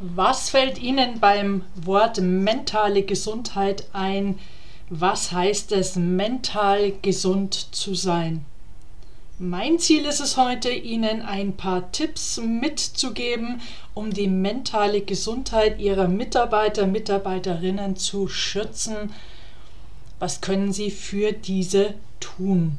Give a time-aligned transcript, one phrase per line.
[0.00, 4.38] Was fällt Ihnen beim Wort mentale Gesundheit ein?
[4.90, 8.44] Was heißt es, mental gesund zu sein?
[9.40, 13.60] Mein Ziel ist es heute, Ihnen ein paar Tipps mitzugeben,
[13.92, 19.12] um die mentale Gesundheit Ihrer Mitarbeiter, Mitarbeiterinnen zu schützen.
[20.20, 22.78] Was können Sie für diese tun?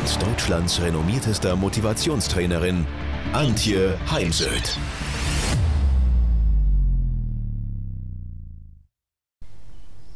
[0.00, 2.86] und Deutschlands renommiertester Motivationstrainerin
[3.32, 4.78] Antje Heimsöth.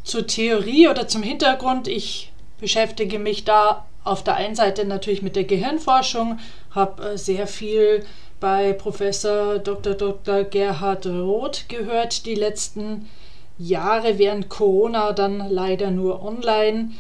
[0.03, 5.37] Zur Theorie oder zum Hintergrund, ich beschäftige mich da auf der einen Seite natürlich mit
[5.37, 6.39] der Gehirnforschung,
[6.71, 8.07] habe äh, sehr viel
[8.41, 9.95] bei Professor Dr.
[9.95, 10.45] Dr.
[10.45, 13.09] Gerhard Roth gehört die letzten
[13.59, 16.91] Jahre während Corona, dann leider nur online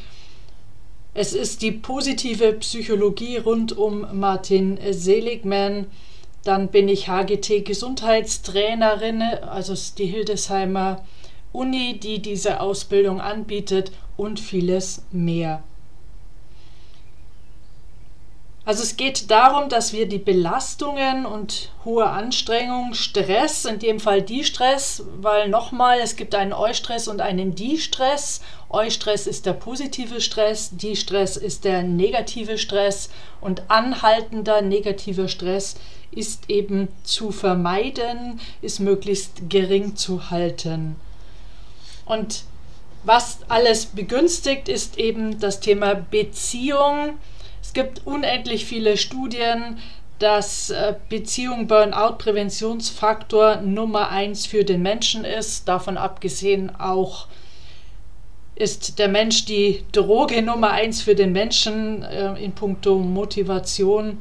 [1.14, 5.86] es ist die positive Psychologie rund um Martin Seligman.
[6.42, 11.04] Dann bin ich HGT Gesundheitstrainerin, also die Hildesheimer
[11.52, 15.62] Uni, die diese Ausbildung anbietet und vieles mehr.
[18.66, 24.22] Also es geht darum, dass wir die Belastungen und hohe Anstrengung, Stress, in dem Fall
[24.22, 28.40] Die-Stress, weil nochmal, es gibt einen Eustress und einen Die-Stress.
[28.70, 33.10] Eustress ist der positive Stress, Die-Stress ist der negative Stress
[33.42, 35.76] und anhaltender negativer Stress
[36.10, 40.96] ist eben zu vermeiden, ist möglichst gering zu halten.
[42.06, 42.44] Und
[43.02, 47.18] was alles begünstigt, ist eben das Thema Beziehung
[47.72, 49.78] gibt unendlich viele Studien,
[50.18, 55.66] dass äh, Beziehung Burnout-Präventionsfaktor Nummer eins für den Menschen ist.
[55.68, 57.26] Davon abgesehen auch
[58.54, 64.18] ist der Mensch die Droge Nummer eins für den Menschen äh, in puncto Motivation.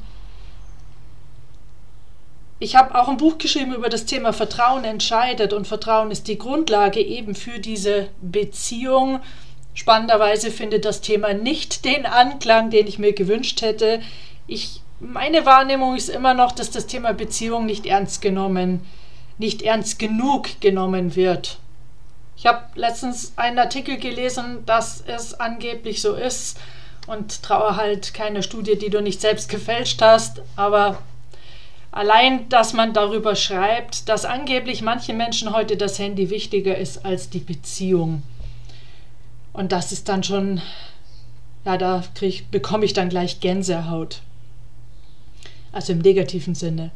[2.59, 6.37] Ich habe auch ein Buch geschrieben über das Thema Vertrauen entscheidet und Vertrauen ist die
[6.37, 9.19] Grundlage eben für diese Beziehung.
[9.73, 14.01] Spannenderweise findet das Thema nicht den Anklang, den ich mir gewünscht hätte.
[14.45, 18.81] Ich, meine Wahrnehmung ist immer noch, dass das Thema Beziehung nicht ernst genommen,
[19.37, 21.57] nicht ernst genug genommen wird.
[22.37, 26.59] Ich habe letztens einen Artikel gelesen, dass es angeblich so ist
[27.07, 30.97] und traue halt keine Studie, die du nicht selbst gefälscht hast, aber
[31.91, 37.29] allein, dass man darüber schreibt, dass angeblich manchen Menschen heute das Handy wichtiger ist als
[37.29, 38.23] die Beziehung.
[39.53, 40.61] Und das ist dann schon,
[41.65, 44.21] ja, da krieg, bekomme ich dann gleich Gänsehaut.
[45.71, 46.91] Also im negativen Sinne.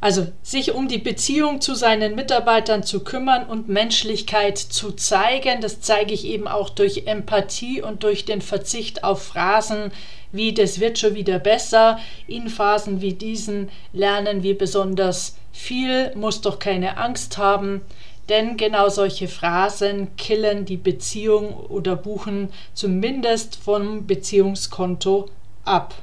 [0.00, 5.80] Also sich um die Beziehung zu seinen Mitarbeitern zu kümmern und Menschlichkeit zu zeigen, das
[5.80, 9.92] zeige ich eben auch durch Empathie und durch den Verzicht auf Phrasen
[10.34, 11.98] wie das wird schon wieder besser.
[12.26, 17.82] In Phasen wie diesen lernen wir besonders viel, muss doch keine Angst haben.
[18.28, 25.28] Denn genau solche Phrasen killen die Beziehung oder buchen zumindest vom Beziehungskonto
[25.64, 25.94] ab.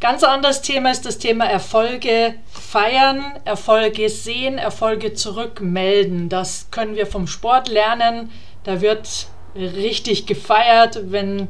[0.00, 6.30] Ganz anderes Thema ist das Thema Erfolge feiern, Erfolge sehen, Erfolge zurückmelden.
[6.30, 8.30] Das können wir vom Sport lernen.
[8.64, 11.48] Da wird richtig gefeiert, wenn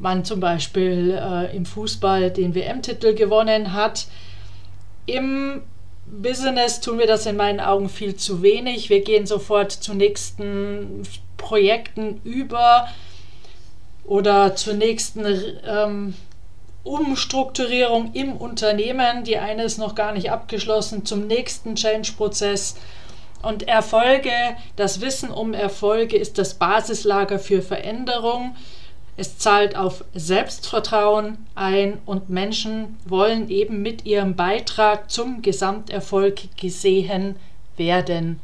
[0.00, 4.06] man zum Beispiel äh, im Fußball den WM-Titel gewonnen hat.
[5.06, 5.62] Im
[6.06, 8.90] Business tun wir das in meinen Augen viel zu wenig.
[8.90, 11.02] Wir gehen sofort zu nächsten
[11.36, 12.88] Projekten über
[14.04, 15.26] oder zur nächsten
[15.66, 16.14] ähm,
[16.84, 19.24] Umstrukturierung im Unternehmen.
[19.24, 22.76] Die eine ist noch gar nicht abgeschlossen, zum nächsten Change-Prozess.
[23.42, 24.30] Und Erfolge,
[24.76, 28.56] das Wissen um Erfolge ist das Basislager für Veränderung.
[29.18, 37.36] Es zahlt auf Selbstvertrauen ein und Menschen wollen eben mit ihrem Beitrag zum Gesamterfolg gesehen
[37.78, 38.40] werden.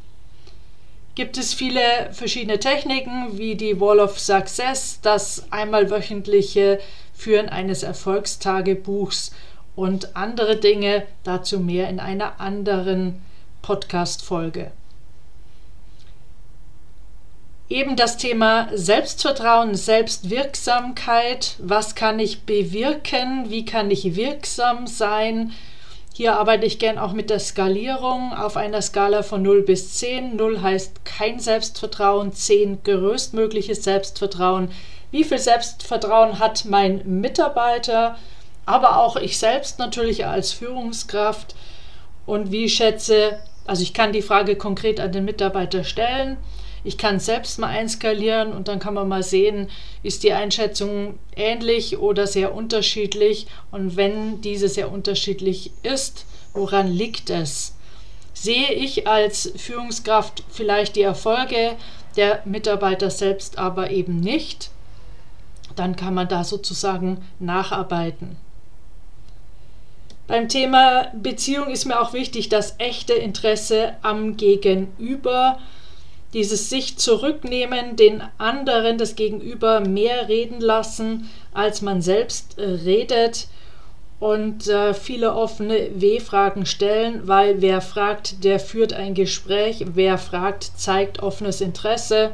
[1.14, 1.82] Gibt es viele
[2.12, 6.80] verschiedene Techniken wie die Wall of Success, das einmal wöchentliche
[7.12, 9.32] Führen eines Erfolgstagebuchs
[9.76, 13.20] und andere Dinge, dazu mehr in einer anderen
[13.60, 14.70] Podcast-Folge.
[17.72, 21.56] Eben das Thema Selbstvertrauen, Selbstwirksamkeit.
[21.58, 23.48] Was kann ich bewirken?
[23.48, 25.52] Wie kann ich wirksam sein?
[26.14, 30.36] Hier arbeite ich gern auch mit der Skalierung auf einer Skala von 0 bis 10.
[30.36, 34.70] 0 heißt kein Selbstvertrauen, 10 größtmögliches Selbstvertrauen.
[35.10, 38.18] Wie viel Selbstvertrauen hat mein Mitarbeiter,
[38.66, 41.54] aber auch ich selbst natürlich als Führungskraft?
[42.26, 46.36] Und wie schätze, also ich kann die Frage konkret an den Mitarbeiter stellen
[46.84, 49.68] ich kann selbst mal einskalieren und dann kann man mal sehen,
[50.02, 53.46] ist die Einschätzung ähnlich oder sehr unterschiedlich.
[53.70, 57.76] Und wenn diese sehr unterschiedlich ist, woran liegt es?
[58.34, 61.76] Sehe ich als Führungskraft vielleicht die Erfolge
[62.16, 64.70] der Mitarbeiter selbst aber eben nicht,
[65.76, 68.36] dann kann man da sozusagen nacharbeiten.
[70.26, 75.58] Beim Thema Beziehung ist mir auch wichtig, das echte Interesse am Gegenüber
[76.32, 83.48] dieses sich zurücknehmen, den anderen, das Gegenüber mehr reden lassen, als man selbst äh, redet
[84.22, 90.70] und äh, viele offene W-Fragen stellen, weil wer fragt, der führt ein Gespräch, wer fragt,
[90.76, 92.30] zeigt offenes Interesse.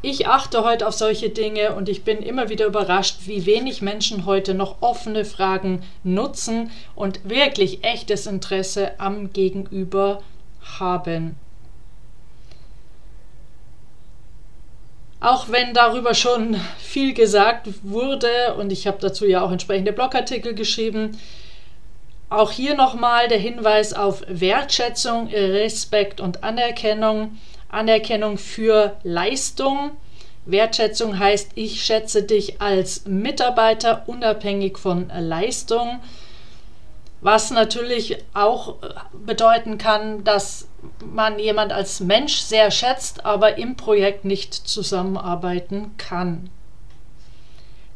[0.00, 4.26] Ich achte heute auf solche Dinge und ich bin immer wieder überrascht, wie wenig Menschen
[4.26, 10.22] heute noch offene Fragen nutzen und wirklich echtes Interesse am Gegenüber
[10.78, 11.36] haben.
[15.20, 20.54] Auch wenn darüber schon viel gesagt wurde und ich habe dazu ja auch entsprechende Blogartikel
[20.54, 21.18] geschrieben,
[22.30, 27.38] auch hier nochmal der Hinweis auf Wertschätzung, Respekt und Anerkennung.
[27.70, 29.92] Anerkennung für Leistung.
[30.46, 36.00] Wertschätzung heißt, ich schätze dich als Mitarbeiter unabhängig von Leistung.
[37.20, 38.76] Was natürlich auch
[39.12, 40.68] bedeuten kann, dass
[41.04, 46.50] man jemand als Mensch sehr schätzt, aber im Projekt nicht zusammenarbeiten kann.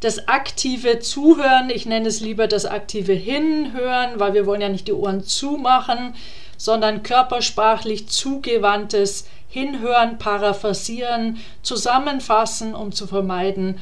[0.00, 4.88] Das aktive Zuhören, ich nenne es lieber das aktive Hinhören, weil wir wollen ja nicht
[4.88, 6.16] die Ohren zumachen,
[6.56, 13.78] sondern körpersprachlich zugewandtes Hinhören, paraphrasieren, zusammenfassen, um zu vermeiden,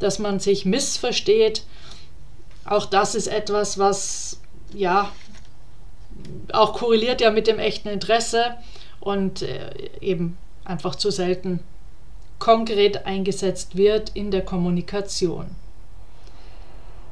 [0.00, 1.64] dass man sich missversteht.
[2.66, 4.40] Auch das ist etwas, was
[4.74, 5.10] ja
[6.52, 8.54] auch korreliert ja mit dem echten Interesse
[9.00, 11.60] und äh, eben einfach zu selten
[12.38, 15.46] konkret eingesetzt wird in der Kommunikation.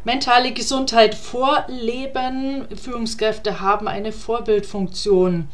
[0.04, 2.66] Mentale Gesundheit vorleben.
[2.76, 5.48] Führungskräfte haben eine Vorbildfunktion.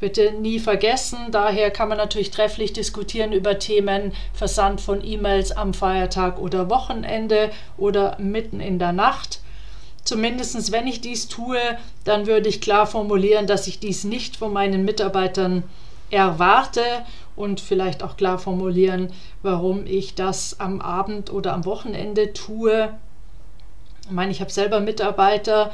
[0.00, 5.74] Bitte nie vergessen, daher kann man natürlich trefflich diskutieren über Themen Versand von E-Mails am
[5.74, 9.40] Feiertag oder Wochenende oder mitten in der Nacht.
[10.04, 11.58] Zumindest wenn ich dies tue,
[12.04, 15.62] dann würde ich klar formulieren, dass ich dies nicht von meinen Mitarbeitern
[16.10, 16.82] erwarte
[17.36, 19.12] und vielleicht auch klar formulieren,
[19.42, 22.92] warum ich das am Abend oder am Wochenende tue.
[24.04, 25.72] Ich meine, ich habe selber Mitarbeiter,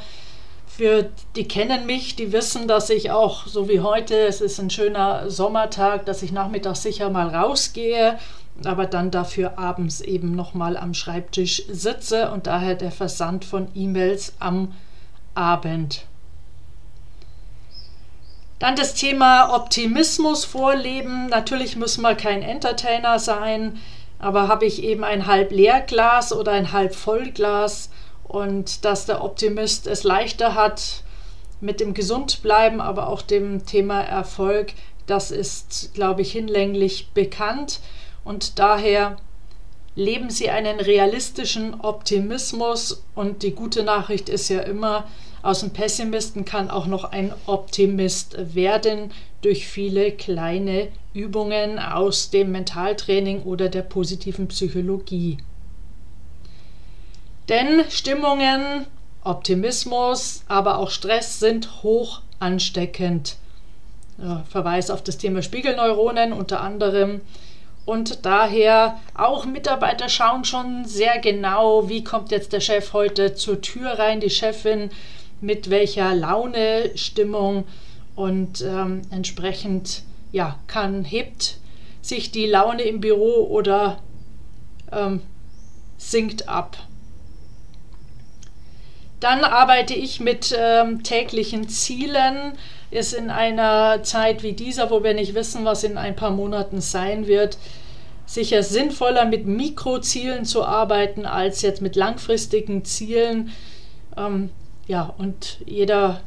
[0.67, 4.69] für die kennen mich, die wissen, dass ich auch, so wie heute, es ist ein
[4.69, 8.17] schöner Sommertag, dass ich nachmittags sicher mal rausgehe
[8.65, 14.33] aber dann dafür abends eben nochmal am Schreibtisch sitze und daher der Versand von E-Mails
[14.39, 14.73] am
[15.35, 16.05] Abend.
[18.59, 21.27] Dann das Thema Optimismus vorleben.
[21.27, 23.79] Natürlich muss man kein Entertainer sein,
[24.19, 27.89] aber habe ich eben ein halb leer Glas oder ein halb voll Glas
[28.23, 31.03] und dass der Optimist es leichter hat
[31.61, 34.73] mit dem Gesundbleiben, aber auch dem Thema Erfolg,
[35.07, 37.79] das ist, glaube ich, hinlänglich bekannt
[38.29, 39.17] und daher
[39.95, 45.07] leben sie einen realistischen Optimismus und die gute Nachricht ist ja immer,
[45.41, 52.51] aus dem Pessimisten kann auch noch ein Optimist werden durch viele kleine Übungen aus dem
[52.51, 55.39] Mentaltraining oder der positiven Psychologie.
[57.47, 58.85] Denn Stimmungen,
[59.23, 63.37] Optimismus, aber auch Stress sind hoch ansteckend.
[64.49, 67.21] Verweis auf das Thema Spiegelneuronen unter anderem
[67.89, 73.61] und daher auch Mitarbeiter schauen schon sehr genau, wie kommt jetzt der Chef heute zur
[73.61, 74.91] Tür rein, die Chefin,
[75.41, 77.65] mit welcher Laune, Stimmung
[78.15, 81.57] und ähm, entsprechend ja, kann, hebt
[82.03, 83.97] sich die Laune im Büro oder
[84.91, 85.21] ähm,
[85.97, 86.77] sinkt ab.
[89.19, 92.53] Dann arbeite ich mit ähm, täglichen Zielen.
[92.91, 96.81] Ist in einer Zeit wie dieser, wo wir nicht wissen, was in ein paar Monaten
[96.81, 97.57] sein wird,
[98.29, 103.51] sicher sinnvoller mit Mikrozielen zu arbeiten als jetzt mit langfristigen Zielen.
[104.15, 104.51] Ähm,
[104.87, 106.21] ja, und jeder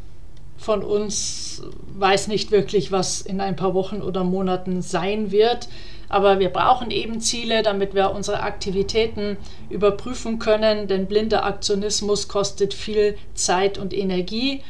[0.59, 1.63] von uns
[1.97, 5.69] weiß nicht wirklich, was in ein paar Wochen oder Monaten sein wird.
[6.09, 9.37] Aber wir brauchen eben Ziele, damit wir unsere Aktivitäten
[9.71, 14.63] überprüfen können, denn blinder Aktionismus kostet viel Zeit und Energie.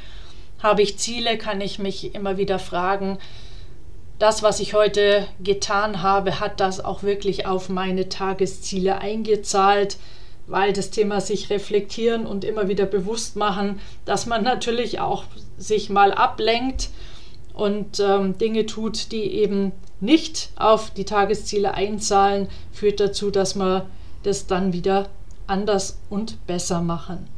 [0.62, 3.18] Habe ich Ziele, kann ich mich immer wieder fragen,
[4.22, 9.98] das, was ich heute getan habe, hat das auch wirklich auf meine Tagesziele eingezahlt?
[10.48, 15.24] weil das Thema sich reflektieren und immer wieder bewusst machen, dass man natürlich auch
[15.56, 16.90] sich mal ablenkt
[17.54, 23.86] und ähm, Dinge tut, die eben nicht auf die Tagesziele einzahlen, führt dazu, dass wir
[24.24, 25.08] das dann wieder
[25.46, 27.28] anders und besser machen.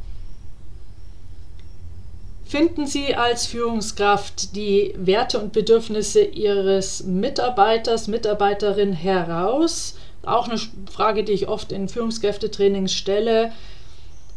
[2.45, 9.97] Finden Sie als Führungskraft die Werte und Bedürfnisse Ihres Mitarbeiters, Mitarbeiterin heraus
[10.27, 10.59] auch eine
[10.91, 13.53] Frage, die ich oft in Führungskräftetrainings stelle.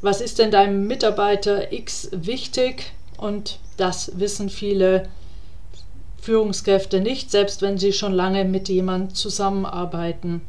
[0.01, 2.91] Was ist denn deinem Mitarbeiter X wichtig?
[3.17, 5.07] Und das wissen viele
[6.21, 10.41] Führungskräfte nicht, selbst wenn sie schon lange mit jemandem zusammenarbeiten.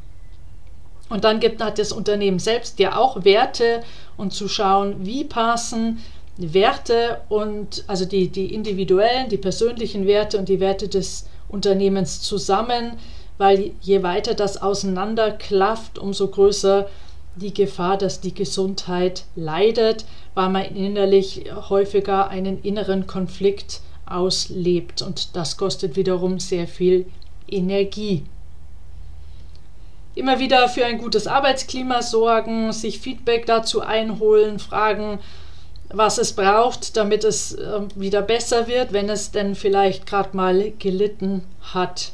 [1.08, 3.82] Und dann gibt, hat das Unternehmen selbst ja auch Werte
[4.18, 6.00] und zu schauen, wie passen
[6.38, 12.92] Werte und also die, die individuellen, die persönlichen Werte und die Werte des Unternehmens zusammen
[13.38, 16.88] weil je weiter das auseinanderklafft, umso größer
[17.36, 20.04] die Gefahr, dass die Gesundheit leidet,
[20.34, 27.06] weil man innerlich häufiger einen inneren Konflikt auslebt und das kostet wiederum sehr viel
[27.48, 28.24] Energie.
[30.16, 35.20] Immer wieder für ein gutes Arbeitsklima sorgen, sich Feedback dazu einholen, fragen,
[35.90, 40.72] was es braucht, damit es äh, wieder besser wird, wenn es denn vielleicht gerade mal
[40.78, 42.12] gelitten hat.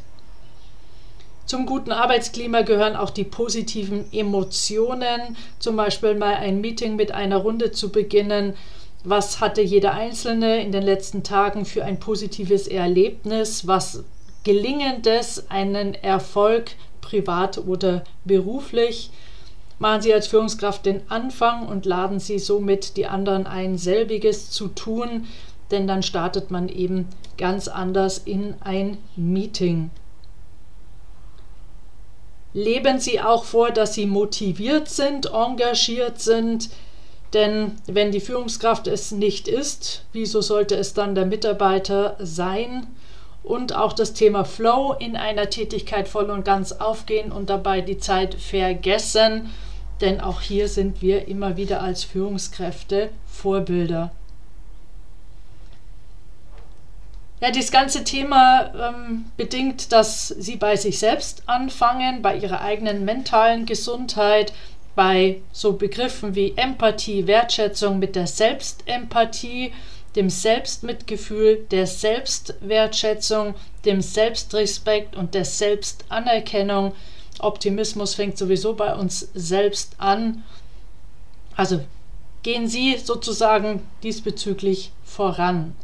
[1.47, 7.37] Zum guten Arbeitsklima gehören auch die positiven Emotionen, zum Beispiel mal ein Meeting mit einer
[7.37, 8.55] Runde zu beginnen.
[9.03, 13.67] Was hatte jeder Einzelne in den letzten Tagen für ein positives Erlebnis?
[13.67, 14.05] Was
[14.45, 16.71] gelingendes, einen Erfolg,
[17.03, 19.11] privat oder beruflich?
[19.85, 24.69] Machen Sie als Führungskraft den Anfang und laden Sie somit die anderen ein, selbiges zu
[24.69, 25.27] tun,
[25.71, 29.91] denn dann startet man eben ganz anders in ein Meeting
[32.55, 36.71] leben sie auch vor, dass sie motiviert sind, engagiert sind.
[37.35, 42.87] Denn wenn die Führungskraft es nicht ist, wieso sollte es dann der Mitarbeiter sein?
[43.43, 47.99] Und auch das Thema Flow in einer Tätigkeit voll und ganz aufgehen und dabei die
[47.99, 49.51] Zeit vergessen.
[50.01, 54.13] Denn auch hier sind wir immer wieder als Führungskräfte Vorbilder.
[57.41, 63.05] Ja, das ganze Thema ähm, bedingt, dass sie bei sich selbst anfangen, bei ihrer eigenen
[63.05, 64.53] mentalen Gesundheit,
[64.95, 69.73] bei so Begriffen wie Empathie, Wertschätzung mit der Selbstempathie,
[70.17, 76.95] dem Selbstmitgefühl, der Selbstwertschätzung, dem Selbstrespekt und der Selbstanerkennung.
[77.45, 80.43] Optimismus fängt sowieso bei uns selbst an.
[81.57, 81.81] Also
[82.43, 85.75] gehen Sie sozusagen diesbezüglich voran.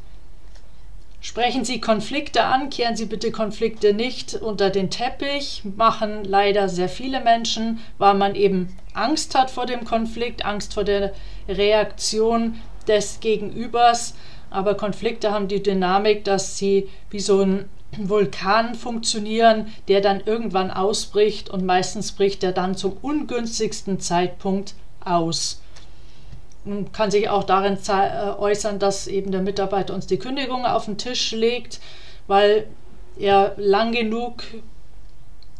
[1.22, 6.88] Sprechen Sie Konflikte an, kehren Sie bitte Konflikte nicht unter den Teppich, machen leider sehr
[6.88, 11.12] viele Menschen, weil man eben Angst hat vor dem Konflikt, Angst vor der
[11.46, 14.14] Reaktion des Gegenübers.
[14.48, 20.70] Aber Konflikte haben die Dynamik, dass sie wie so ein Vulkan funktionieren, der dann irgendwann
[20.70, 25.60] ausbricht und meistens bricht er dann zum ungünstigsten Zeitpunkt aus.
[26.92, 30.98] Kann sich auch darin äh, äußern, dass eben der Mitarbeiter uns die Kündigung auf den
[30.98, 31.80] Tisch legt,
[32.26, 32.66] weil
[33.18, 34.44] er lang genug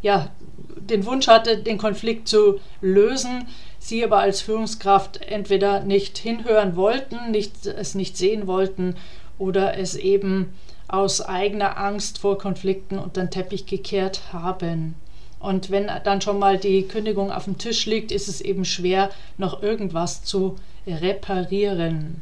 [0.03, 0.31] ja,
[0.77, 3.47] den Wunsch hatte, den Konflikt zu lösen,
[3.79, 8.97] sie aber als Führungskraft entweder nicht hinhören wollten, nicht, es nicht sehen wollten
[9.39, 10.55] oder es eben
[10.93, 14.95] aus eigener Angst vor Konflikten unter den Teppich gekehrt haben.
[15.39, 19.11] Und wenn dann schon mal die Kündigung auf dem Tisch liegt, ist es eben schwer,
[19.39, 20.57] noch irgendwas zu
[20.87, 22.21] reparieren.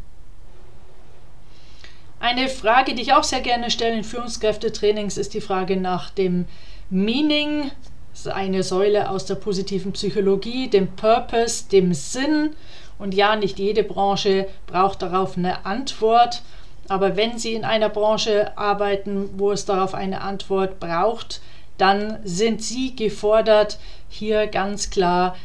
[2.20, 6.46] Eine Frage, die ich auch sehr gerne stelle in Führungskräftetrainings, ist die Frage nach dem
[6.90, 7.70] Meaning.
[8.10, 12.50] Das ist eine Säule aus der positiven Psychologie, dem Purpose, dem Sinn.
[12.98, 16.42] Und ja, nicht jede Branche braucht darauf eine Antwort.
[16.88, 21.40] Aber wenn Sie in einer Branche arbeiten, wo es darauf eine Antwort braucht,
[21.76, 23.78] dann sind Sie gefordert,
[24.08, 25.36] hier ganz klar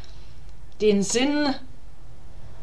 [0.81, 1.53] den Sinn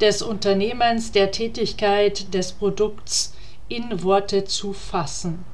[0.01, 3.35] des Unternehmens, der Tätigkeit, des Produkts
[3.69, 5.45] in Worte zu fassen.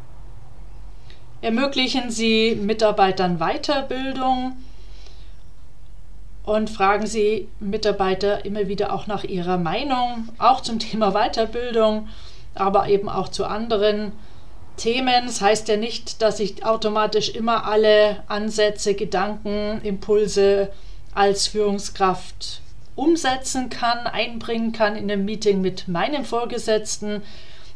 [1.42, 4.56] Ermöglichen Sie Mitarbeitern Weiterbildung
[6.44, 12.08] und fragen Sie Mitarbeiter immer wieder auch nach ihrer Meinung, auch zum Thema Weiterbildung,
[12.58, 14.12] aber eben auch zu anderen
[14.76, 15.26] Themen.
[15.26, 20.70] Das heißt ja nicht, dass ich automatisch immer alle Ansätze, Gedanken, Impulse
[21.14, 22.60] als Führungskraft
[22.94, 27.22] umsetzen kann, einbringen kann in einem Meeting mit meinem Vorgesetzten.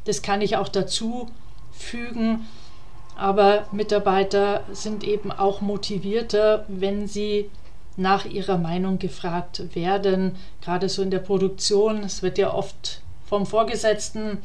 [0.05, 1.29] Das kann ich auch dazu
[1.73, 2.49] fügen.
[3.17, 7.51] Aber Mitarbeiter sind eben auch motivierter, wenn sie
[7.97, 10.37] nach ihrer Meinung gefragt werden.
[10.63, 12.03] Gerade so in der Produktion.
[12.03, 14.39] Es wird ja oft vom Vorgesetzten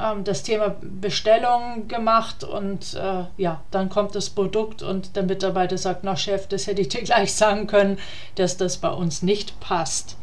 [0.00, 5.76] ähm, das Thema Bestellung gemacht und äh, ja, dann kommt das Produkt und der Mitarbeiter
[5.76, 7.98] sagt, na Chef, das hätte ich dir gleich sagen können,
[8.36, 10.16] dass das bei uns nicht passt.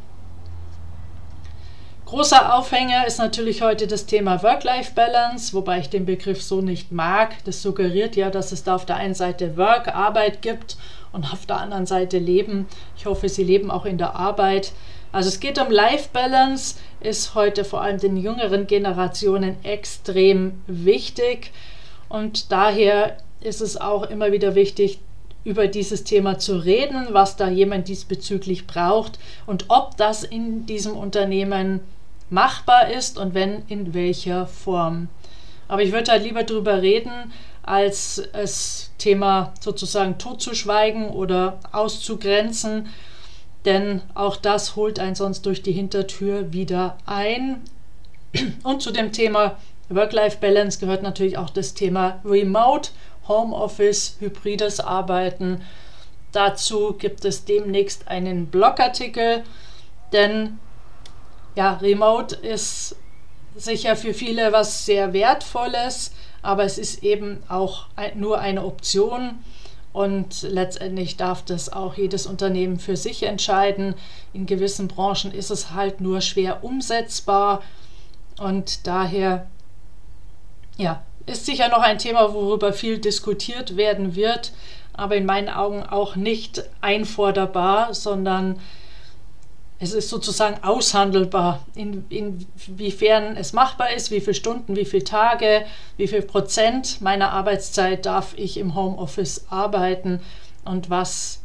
[2.08, 7.44] Großer Aufhänger ist natürlich heute das Thema Work-Life-Balance, wobei ich den Begriff so nicht mag.
[7.46, 10.78] Das suggeriert ja, dass es da auf der einen Seite Work, Arbeit gibt
[11.12, 12.68] und auf der anderen Seite Leben.
[12.98, 14.74] Ich hoffe, Sie leben auch in der Arbeit.
[15.14, 21.52] Also es geht um Life Balance, ist heute vor allem den jüngeren Generationen extrem wichtig
[22.10, 25.00] und daher ist es auch immer wieder wichtig,
[25.44, 30.98] über dieses Thema zu reden, was da jemand diesbezüglich braucht und ob das in diesem
[30.98, 31.82] Unternehmen
[32.32, 35.10] machbar ist und wenn, in welcher Form.
[35.68, 42.90] Aber ich würde halt lieber darüber reden, als das Thema sozusagen totzuschweigen oder auszugrenzen,
[43.66, 47.62] denn auch das holt einen sonst durch die Hintertür wieder ein.
[48.64, 49.58] Und zu dem Thema
[49.90, 52.90] Work-Life-Balance gehört natürlich auch das Thema Remote,
[53.28, 55.62] Homeoffice, hybrides Arbeiten.
[56.32, 59.44] Dazu gibt es demnächst einen Blogartikel,
[60.12, 60.60] denn
[61.56, 62.96] ja, Remote ist
[63.56, 69.44] sicher für viele was sehr Wertvolles, aber es ist eben auch nur eine Option
[69.94, 73.94] und letztendlich darf das auch jedes Unternehmen für sich entscheiden.
[74.34, 77.62] In gewissen Branchen ist es halt nur schwer umsetzbar
[78.40, 79.48] und daher
[80.78, 84.52] ja, ist sicher noch ein Thema, worüber viel diskutiert werden wird,
[84.94, 88.60] aber in meinen Augen auch nicht einforderbar, sondern
[89.84, 95.66] es ist sozusagen aushandelbar, in, inwiefern es machbar ist, wie viele Stunden, wie viele Tage,
[95.98, 100.22] wie viel Prozent meiner Arbeitszeit darf ich im Homeoffice arbeiten
[100.64, 101.42] und was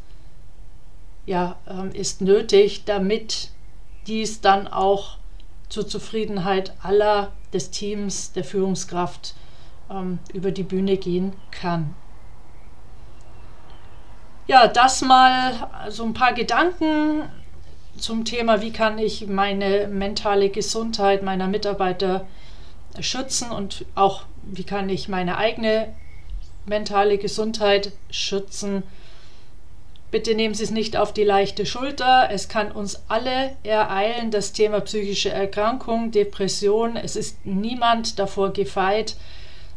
[1.26, 3.50] ja, ähm, ist nötig, damit
[4.06, 5.18] dies dann auch
[5.68, 9.34] zur Zufriedenheit aller des Teams, der Führungskraft
[9.90, 11.92] ähm, über die Bühne gehen kann.
[14.46, 17.24] Ja, das mal so ein paar Gedanken
[17.98, 22.26] zum Thema, wie kann ich meine mentale Gesundheit meiner Mitarbeiter
[23.00, 25.94] schützen und auch wie kann ich meine eigene
[26.66, 28.82] mentale Gesundheit schützen.
[30.10, 32.28] Bitte nehmen Sie es nicht auf die leichte Schulter.
[32.30, 36.96] Es kann uns alle ereilen, das Thema psychische Erkrankung, Depression.
[36.96, 39.16] Es ist niemand davor gefeit.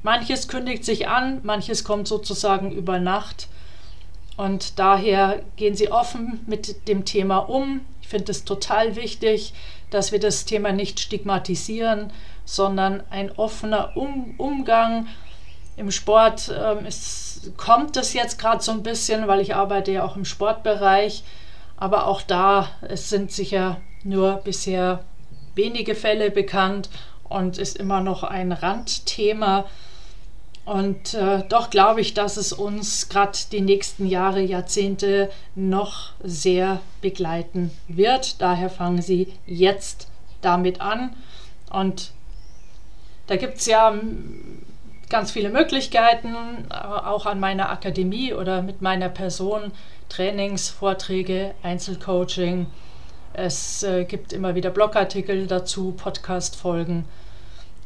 [0.04, 3.50] Manches kündigt sich an, manches kommt sozusagen über Nacht.
[4.38, 7.82] Und daher gehen Sie offen mit dem Thema um
[8.12, 9.54] finde es total wichtig,
[9.90, 12.14] dass wir das Thema nicht stigmatisieren,
[12.46, 15.08] sondern ein offener um Umgang.
[15.78, 20.04] Im Sport ähm, ist, kommt das jetzt gerade so ein bisschen, weil ich arbeite ja
[20.04, 21.24] auch im Sportbereich.
[21.78, 25.04] Aber auch da, es sind sicher nur bisher
[25.56, 26.90] wenige Fälle bekannt
[27.24, 29.66] und ist immer noch ein Randthema.
[30.72, 36.80] Und äh, doch glaube ich, dass es uns gerade die nächsten Jahre, Jahrzehnte noch sehr
[37.02, 38.42] begleiten wird.
[38.42, 40.08] Daher fangen Sie jetzt
[40.40, 41.14] damit an.
[41.70, 42.14] Und
[43.28, 43.94] da gibt es ja
[45.10, 46.36] ganz viele Möglichkeiten,
[46.70, 49.74] äh, auch an meiner Akademie oder mit meiner Person,
[50.08, 52.68] Trainings, Vorträge, Einzelcoaching.
[53.34, 57.04] Es äh, gibt immer wieder Blogartikel dazu, Podcast-Folgen.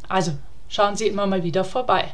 [0.08, 0.34] Also
[0.70, 2.14] schauen Sie immer mal wieder vorbei.